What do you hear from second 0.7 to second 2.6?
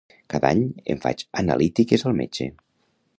em faig analítiques al metge.